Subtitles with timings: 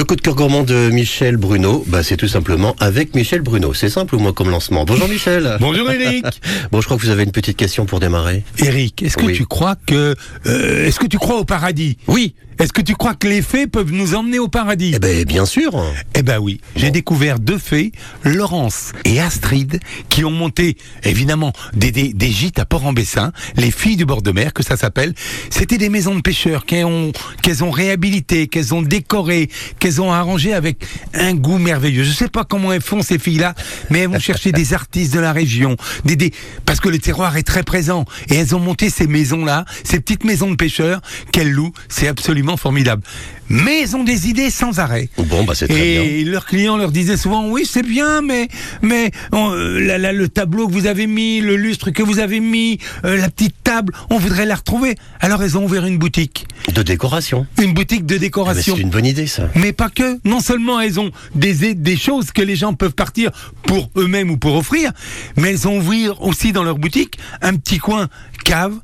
[0.00, 3.74] Le coup de cœur gourmand de Michel Bruno, bah, c'est tout simplement avec Michel Bruno.
[3.74, 4.86] C'est simple ou moins comme lancement.
[4.86, 5.58] Bonjour Michel.
[5.60, 6.24] Bonjour Eric.
[6.72, 8.42] bon, je crois que vous avez une petite question pour démarrer.
[8.64, 9.34] Eric, est-ce que Oui.
[9.34, 10.14] tu crois que
[10.46, 11.98] euh, est-ce que tu crois au paradis?
[12.06, 12.34] Oui.
[12.60, 15.46] Est-ce que tu crois que les fées peuvent nous emmener au paradis Eh ben, bien
[15.46, 15.82] sûr.
[16.14, 17.90] Eh ben oui, j'ai découvert deux fées,
[18.22, 19.80] Laurence et Astrid,
[20.10, 24.30] qui ont monté évidemment des, des, des gîtes à Port-en-Bessin, les filles du bord de
[24.30, 25.14] mer que ça s'appelle.
[25.48, 29.48] C'était des maisons de pêcheurs qu'elles ont, qu'elles ont réhabilitées, qu'elles ont décorées,
[29.78, 30.84] qu'elles ont arrangées avec
[31.14, 32.04] un goût merveilleux.
[32.04, 33.54] Je sais pas comment elles font ces filles-là,
[33.88, 36.30] mais elles vont chercher des artistes de la région, des, des,
[36.66, 38.04] parce que le terroir est très présent.
[38.28, 41.00] Et elles ont monté ces maisons-là, ces petites maisons de pêcheurs
[41.32, 41.72] qu'elles louent.
[41.88, 43.02] C'est absolument formidable.
[43.48, 45.08] Mais elles ont des idées sans arrêt.
[45.18, 46.02] Bon, bah, c'est très bien.
[46.02, 48.46] Et leurs clients leur disaient souvent oui c'est bien mais
[48.80, 49.80] mais on, euh,
[50.12, 53.56] le tableau que vous avez mis, le lustre que vous avez mis, euh, la petite
[53.64, 54.94] table, on voudrait la retrouver.
[55.20, 57.46] Alors ils ont ouvert une boutique, De décoration.
[57.60, 58.74] une boutique de Ah, décoration.
[58.76, 59.48] c'est une bonne idée, ça.
[59.56, 60.18] Mais pas que.
[60.24, 63.30] Non seulement elles ont des, des choses que les gens peuvent partir
[63.64, 64.92] pour eux-mêmes ou pour offrir,
[65.36, 68.08] mais elles ont ouvert aussi dans leur boutique un petit coin
[68.44, 68.74] cave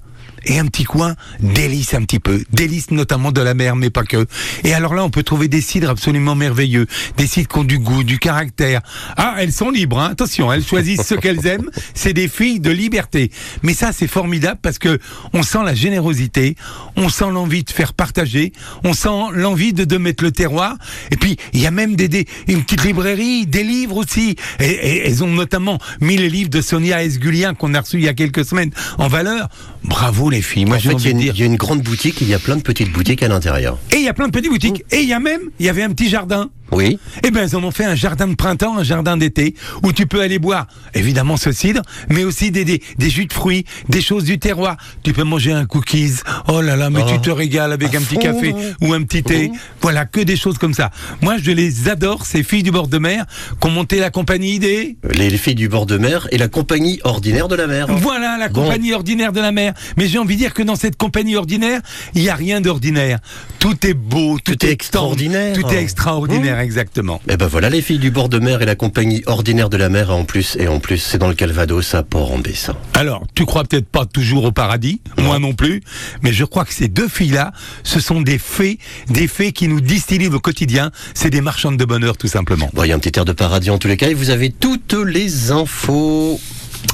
[0.44, 2.44] et un petit coin délice un petit peu.
[2.52, 4.27] Délice notamment de la mer, mais pas que.
[4.64, 6.86] Et alors là, on peut trouver des cidres absolument merveilleux.
[7.16, 8.80] Des cidres qui ont du goût, du caractère.
[9.16, 10.10] Ah, elles sont libres, hein.
[10.12, 11.70] attention, elles choisissent ce qu'elles aiment.
[11.94, 13.30] C'est des filles de liberté.
[13.62, 14.98] Mais ça, c'est formidable parce que
[15.33, 16.55] on sent la générosité,
[16.96, 18.52] on sent l'envie de faire partager,
[18.84, 20.77] on sent l'envie de, de mettre le terroir.
[21.11, 24.36] Et puis, il y a même des, des- une petite librairie, des livres aussi.
[24.61, 28.05] Et, et elles ont notamment mis les livres de Sonia Esgulien qu'on a reçus il
[28.05, 29.48] y a quelques semaines en valeur.
[29.89, 30.65] Bravo les filles.
[30.65, 31.34] Moi, En j'ai fait, il y, a envie de une- dire.
[31.37, 33.79] il y a une grande boutique, il y a plein de petites boutiques à l'intérieur.
[33.92, 34.84] Et il y a plein de petites boutiques.
[34.91, 36.51] Et il y a même, il y avait un petit jardin.
[36.72, 36.98] Oui.
[37.25, 40.06] Eh ben, ils en ont fait un jardin de printemps, un jardin d'été, où tu
[40.06, 44.00] peux aller boire, évidemment, ce cidre, mais aussi des, des, des jus de fruits, des
[44.00, 44.77] choses du terroir.
[45.03, 46.14] Tu peux manger un cookies.
[46.48, 47.08] Oh là là, mais Oh.
[47.12, 49.50] tu te régales avec À un petit café ou un petit thé.
[49.81, 50.91] Voilà, que des choses comme ça.
[51.23, 53.27] Moi, je les adore, ces filles du bord de mer,
[53.61, 54.97] qui ont monté la compagnie des...
[55.12, 57.86] Les filles du bord de mer et la compagnie ordinaire de la mer.
[57.89, 58.64] Voilà la Bon.
[58.64, 59.73] compagnie ordinaire de la mer.
[59.96, 61.80] Mais j'ai envie de dire que dans cette compagnie ordinaire,
[62.14, 63.19] il n'y a rien d'ordinaire.
[63.58, 65.55] Tout est beau, tout, Tout est extraordinaire.
[65.55, 67.20] Tout est extraordinaire, exactement.
[67.28, 69.89] Eh ben voilà, les filles du bord de mer et la compagnie ordinaire de la
[69.89, 70.56] mer en plus.
[70.58, 72.77] Et en plus, c'est dans le Calvados à Port-en-Bessin.
[72.94, 75.83] Alors, tu crois peut-être pas toujours au paradis, moi non plus,
[76.22, 77.52] mais je crois que ces deux filles-là,
[77.84, 78.78] ce sont des fées,
[79.08, 80.90] des fées qui nous distillent au quotidien.
[81.14, 82.70] C'est des marchandes de bonheur, tout simplement.
[82.72, 84.08] Bon, il y a un petit air de paradis en tous les cas.
[84.08, 86.40] Et vous avez toutes les infos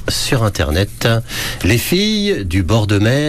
[0.08, 1.08] sur Internet.
[1.64, 3.22] Les filles du bord de mer.